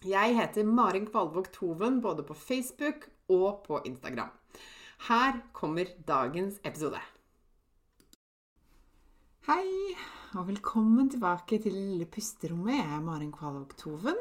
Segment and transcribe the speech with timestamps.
[0.00, 4.30] Jeg heter Marin Kvalvåg Toven både på Facebook og på Instagram.
[5.10, 6.96] Her kommer dagens episode.
[9.44, 9.66] Hei,
[10.32, 12.78] og velkommen tilbake til lille pusterommet.
[12.78, 14.16] Jeg er Marin Kvalvåg Toven.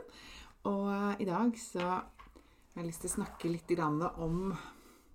[0.68, 4.52] Og i dag så har jeg lyst til å snakke litt om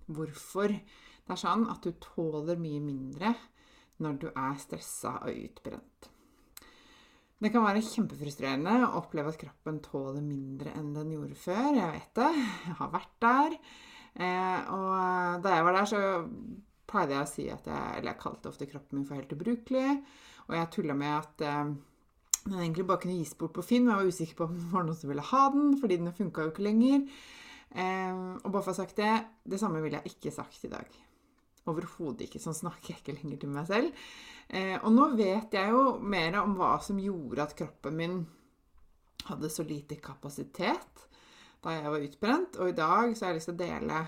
[0.07, 3.35] hvorfor det er sånn at du tåler mye mindre
[4.01, 6.14] når du er stressa og utbrent.
[7.45, 11.75] Det kan være kjempefrustrerende å oppleve at kroppen tåler mindre enn den gjorde før.
[11.77, 12.29] Jeg vet det.
[12.65, 13.57] Jeg har vært der.
[14.15, 15.99] Eh, og da jeg var der, så
[16.89, 19.99] pleide jeg å si at jeg Eller jeg kalte ofte kroppen min for helt ubrukelig.
[20.47, 21.61] Og jeg tulla med at eh,
[22.47, 23.85] den egentlig bare kunne gis bort på Finn.
[23.85, 26.17] Men jeg var usikker på om det var noen som ville ha den, fordi den
[26.17, 27.05] funka jo ikke lenger.
[27.77, 29.13] Eh, og bare for å ha sagt det,
[29.45, 30.97] det samme ville jeg ikke sagt i dag.
[31.65, 32.41] Overhodet ikke.
[32.41, 34.05] Sånn snakker jeg ikke lenger til meg selv.
[34.47, 38.19] Eh, og nå vet jeg jo mer om hva som gjorde at kroppen min
[39.25, 41.05] hadde så lite kapasitet
[41.65, 42.59] da jeg var utbrent.
[42.61, 44.01] Og i dag så har jeg lyst til å dele,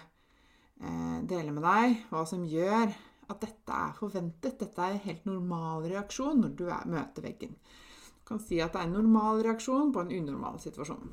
[0.81, 2.94] eh, dele med deg hva som gjør
[3.28, 4.59] at dette er forventet.
[4.62, 7.57] Dette er en helt normal reaksjon når du er, møter veggen.
[8.22, 11.09] Du kan si at det er en normal reaksjon på en unormal situasjon.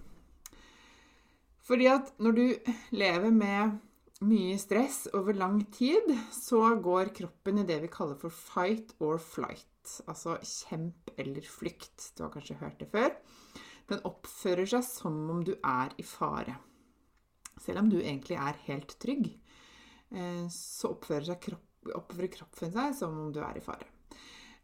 [1.64, 2.46] Fordi at når du
[2.92, 3.78] lever med
[4.24, 9.20] mye stress over lang tid, så går kroppen i det vi kaller for fight or
[9.22, 9.70] flight.
[10.08, 12.12] Altså kjemp eller flykt.
[12.16, 13.12] Du har kanskje hørt det før.
[13.90, 16.56] Den oppfører seg som om du er i fare.
[17.60, 19.28] Selv om du egentlig er helt trygg,
[20.10, 23.90] eh, så oppfører, kropp, oppfører kroppen seg som om du er i fare.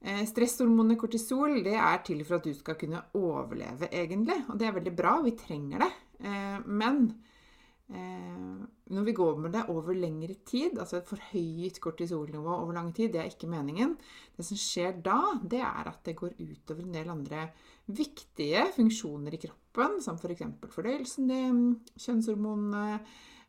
[0.01, 4.39] Eh, stresshormonet kortisol det er til for at du skal kunne overleve, egentlig.
[4.49, 5.19] Og det er veldig bra.
[5.27, 5.91] Vi trenger det.
[6.25, 7.11] Eh, men
[7.91, 13.13] når vi går med det over lengre tid, altså et forhøyet kortisolnivå over lang tid,
[13.13, 13.97] det er ikke meningen.
[14.37, 17.49] Det som skjer da, det er at det går utover en del andre
[17.91, 20.43] viktige funksjoner i kroppen, som f.eks.
[20.63, 21.63] For fordøyelsen din,
[21.99, 23.01] kjønnshormonene,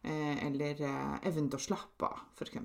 [0.04, 2.58] eh, eller eh, evnen til å slappe av, f.eks.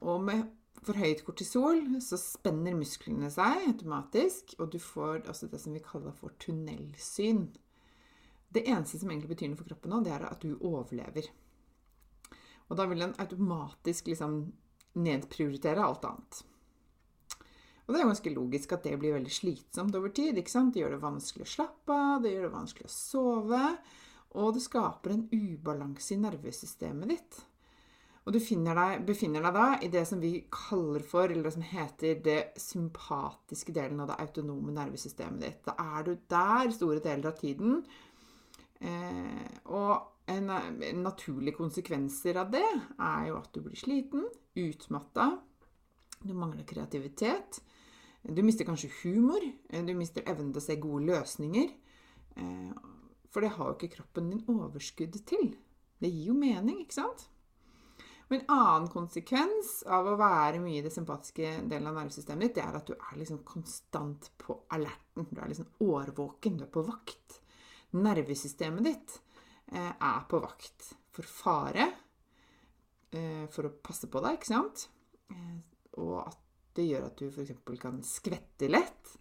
[0.00, 0.46] Og med
[0.86, 6.14] forhøyet kortisol så spenner musklene seg automatisk, og du får altså det som vi kaller
[6.16, 7.48] for tunnelsyn.
[8.48, 11.28] Det eneste som egentlig betyr noe for kroppen nå, det er at du overlever.
[12.68, 14.38] Og da vil den automatisk liksom
[14.98, 16.40] nedprioritere alt annet.
[17.88, 20.36] Og det er ganske logisk at det blir veldig slitsomt over tid.
[20.36, 20.74] ikke sant?
[20.74, 23.68] Det gjør det vanskelig å slappe av, det gjør det vanskelig å sove,
[24.36, 27.38] og det skaper en ubalanse i nervesystemet ditt.
[28.28, 31.64] Og du deg, befinner deg da i det som vi kaller for, eller det som
[31.64, 35.62] heter det sympatiske delen av det autonome nervesystemet ditt.
[35.64, 37.80] Da er du der store deler av tiden
[38.78, 39.92] og
[40.28, 44.26] en, en naturlig konsekvenser av det er jo at du blir sliten,
[44.58, 45.30] utmatta,
[46.20, 47.60] du mangler kreativitet.
[48.22, 49.40] Du mister kanskje humor.
[49.68, 51.72] Eh, du mister evnen til å se gode løsninger.
[52.36, 52.70] Eh,
[53.30, 55.52] for det har jo ikke kroppen din overskudd til.
[55.98, 57.28] Det gir jo mening, ikke sant?
[58.28, 62.58] Og En annen konsekvens av å være mye i det sympatiske delen av nervesystemet ditt,
[62.58, 65.30] det er at du er liksom konstant på alerten.
[65.30, 66.58] Du er liksom årvåken.
[66.58, 67.38] Du er på vakt
[67.96, 69.14] nervesystemet ditt
[69.72, 71.86] eh, er på vakt for fare,
[73.10, 74.84] eh, for å passe på deg, ikke sant?
[75.32, 75.56] Eh,
[76.02, 76.44] og at
[76.78, 77.56] det gjør at du f.eks.
[77.80, 79.16] kan skvette lett.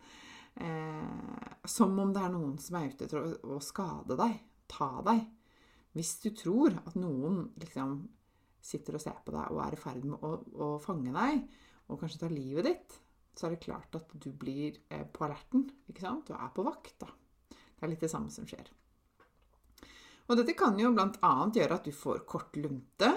[1.70, 4.40] som om det er noen som er ute etter å, skade deg,
[4.70, 5.20] ta deg.
[5.94, 8.00] Hvis du tror at noen liksom
[8.62, 10.32] sitter og ser på deg og er i ferd med å,
[10.66, 11.46] å fange deg,
[11.88, 12.98] og kanskje ta livet ditt,
[13.38, 14.82] så er det klart at du blir
[15.14, 15.70] på alerten.
[15.90, 16.30] ikke sant?
[16.30, 17.14] Du er på vakt, da.
[17.78, 18.68] Det er litt det samme som skjer.
[20.28, 21.34] Og dette kan jo bl.a.
[21.56, 23.12] gjøre at du får kort lunte.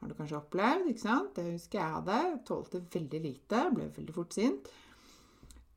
[0.00, 1.36] Har du kanskje opplevd, ikke sant?
[1.36, 2.18] Det husker jeg hadde.
[2.48, 4.68] Tålte veldig lite, ble veldig fort sint.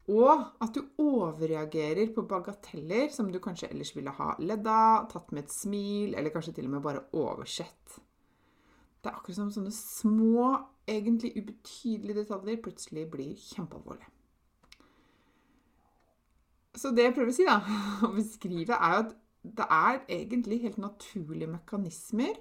[0.09, 5.29] Og at du overreagerer på bagateller som du kanskje ellers ville ha ledd av, tatt
[5.35, 7.99] med et smil, eller kanskje til og med bare oversett.
[8.99, 10.47] Det er akkurat som sånne små,
[10.89, 14.09] egentlig ubetydelige detaljer plutselig blir kjempealvorlige.
[16.77, 17.59] Så det jeg prøver å si, da,
[18.07, 22.35] å beskrive, er at det er egentlig helt naturlige mekanismer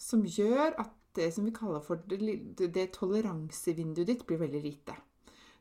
[0.00, 2.18] som gjør at det som vi kaller for det,
[2.58, 4.96] det toleransevinduet ditt, blir veldig lite.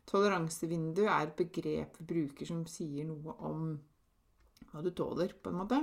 [0.10, 3.74] Toleransevindu er et begrep vi bruker som sier noe om
[4.70, 5.80] hva du tåler, på en måte.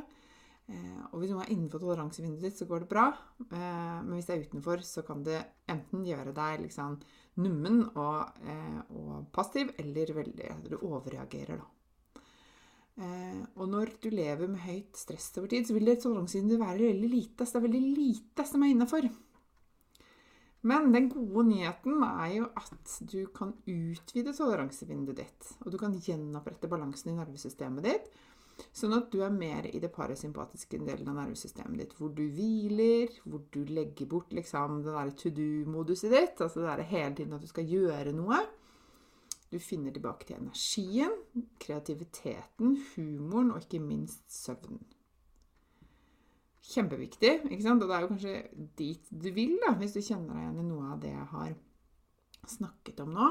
[0.67, 3.07] Eh, og hvis noe er innenfor toleransevinduet ditt, så går det bra.
[3.47, 5.39] Eh, men hvis det er utenfor, så kan det
[5.71, 6.99] enten gjøre deg liksom
[7.43, 11.76] nummen og, eh, og passiv, eller veldig, du overreagerer, da.
[12.97, 16.91] Eh, og når du lever med høyt stress over tid, så vil det toleransevinduet være
[16.91, 17.45] veldig lite.
[17.45, 19.09] Så det er veldig lite som er innafor.
[20.67, 25.51] Men den gode nyheten er jo at du kan utvide toleransevinduet ditt.
[25.65, 28.09] Og du kan gjenopprette balansen i nervesystemet ditt.
[28.73, 31.95] Sånn at du er mer i det parasympatiske delen av nervesystemet ditt.
[31.99, 36.41] Hvor du hviler, hvor du legger bort liksom, det der to do-moduset ditt.
[36.41, 38.41] Altså det der hele tiden at du skal gjøre noe.
[39.57, 41.15] Du finner tilbake til energien,
[41.63, 44.83] kreativiteten, humoren og ikke minst søvnen.
[46.67, 47.81] Kjempeviktig, ikke sant?
[47.81, 48.35] Og det er jo kanskje
[48.77, 51.55] dit du vil, da, hvis du kjenner deg igjen i noe av det jeg har
[52.53, 53.29] snakket om nå.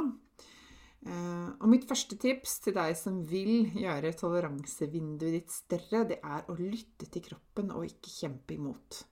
[1.06, 6.50] Eh, og mitt første tips til deg som vil gjøre toleransevinduet ditt større, det er
[6.50, 9.04] å lytte til kroppen og ikke kjempe imot.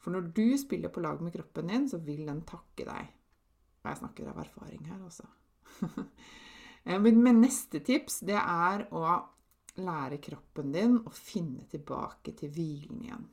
[0.00, 3.12] For når du spiller på lag med kroppen din, så vil den takke deg.
[3.82, 5.28] Og jeg snakker av erfaring her, altså.
[6.82, 9.04] Eh, men neste tips, det er å
[9.78, 13.28] lære kroppen din å finne tilbake til hvilen igjen.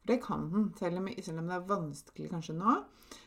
[0.00, 2.76] For det kan den, selv om, selv om, det er vanskelig kanskje nå.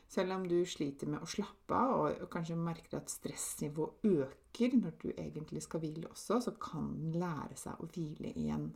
[0.09, 4.97] Selv om du sliter med å slappe av og kanskje merker at stressnivået øker når
[5.01, 8.67] du egentlig skal hvile også, så kan den lære seg å hvile igjen.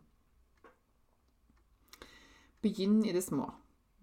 [2.62, 3.50] Begynn i det små.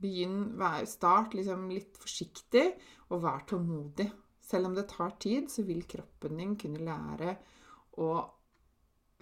[0.03, 0.53] Begynn,
[0.91, 2.67] Start liksom litt forsiktig,
[3.09, 4.11] og vær tålmodig.
[4.45, 7.37] Selv om det tar tid, så vil kroppen din kunne lære
[8.03, 8.11] å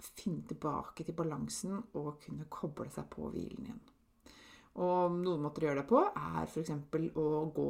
[0.03, 3.81] finne tilbake til balansen og kunne koble seg på hvilen igjen.
[4.83, 6.71] Og noen måter å gjøre det på er f.eks.
[7.21, 7.67] å gå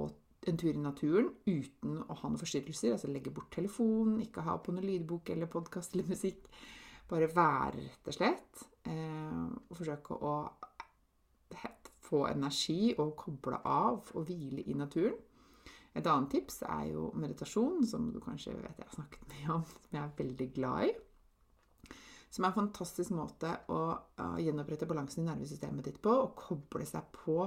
[0.47, 2.95] en tur i naturen uten å ha noen forstyrrelser.
[2.95, 6.47] Altså legge bort telefonen, ikke ha på noen lydbok eller podkast eller musikk.
[7.11, 8.63] Bare være, rett og slett.
[8.88, 10.35] Eh, og forsøke å
[12.03, 15.15] få energi og koble av og hvile i naturen.
[15.94, 19.66] Et annet tips er jo meditasjon, som du kanskje vet jeg har snakket mye om,
[19.68, 20.94] som jeg er veldig glad i.
[22.34, 23.81] Som er en fantastisk måte å
[24.42, 27.44] gjenopprette balansen i nervesystemet ditt på, og koble seg på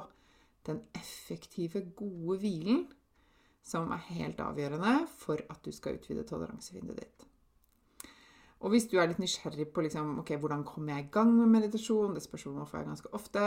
[0.66, 2.84] den effektive, gode hvilen
[3.66, 7.26] som er helt avgjørende for at du skal utvide toleransevinduet ditt.
[8.64, 11.50] Og hvis du er litt nysgjerrig på liksom, okay, hvordan kommer jeg i gang med
[11.52, 13.42] meditasjon, det spørsmålet får jeg ganske ofte.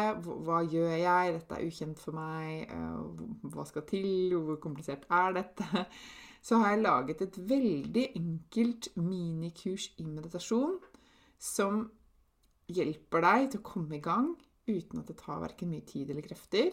[0.45, 1.33] Hva gjør jeg?
[1.33, 2.69] Dette er ukjent for meg.
[2.69, 4.35] Eh, hva skal til?
[4.37, 5.85] Hvor komplisert er dette?
[6.45, 10.77] Så har jeg laget et veldig enkelt minikurs i meditasjon
[11.39, 11.81] som
[12.69, 14.29] hjelper deg til å komme i gang
[14.69, 16.69] uten at det tar verken mye tid eller krefter.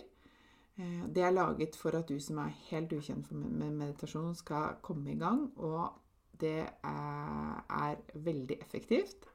[0.77, 5.17] Eh, det er laget for at du som er helt ukjent med meditasjon, skal komme
[5.17, 5.49] i gang.
[5.57, 6.06] og
[6.41, 9.29] det er veldig effektivt.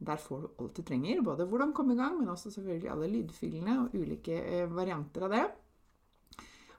[0.00, 1.20] Der får du alt du trenger.
[1.24, 5.34] Både hvordan komme i gang, men også selvfølgelig alle lydfilene og ulike eh, varianter av
[5.34, 5.42] det.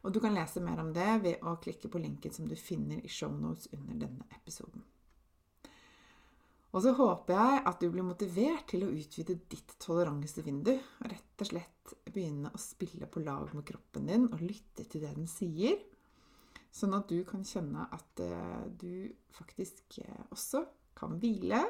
[0.01, 3.03] Og du kan lese mer om det ved å klikke på linken som du finner
[3.05, 4.81] i shownotes under denne episoden.
[6.71, 10.71] Og så håper jeg at du blir motivert til å utvide ditt toleransevindu.
[11.03, 15.03] Og rett og slett begynne å spille på lag med kroppen din og lytte til
[15.03, 15.75] det den sier.
[16.71, 20.63] Sånn at du kan kjenne at eh, du faktisk eh, også
[20.97, 21.65] kan hvile.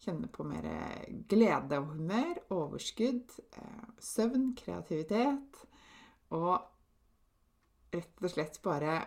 [0.00, 0.66] Kjenne på mer
[1.28, 5.60] glede og humør, overskudd, eh, søvn, kreativitet.
[6.34, 6.56] Og
[7.94, 9.02] rett og slett bare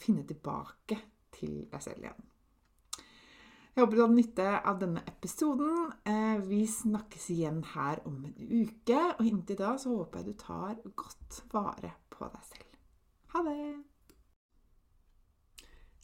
[0.00, 0.98] finne tilbake
[1.34, 2.26] til deg selv igjen.
[3.72, 5.90] Jeg håper du hadde nytte av denne episoden.
[6.48, 9.00] Vi snakkes igjen her om en uke.
[9.16, 12.80] Og inntil da så håper jeg du tar godt vare på deg selv.
[13.34, 13.95] Ha det!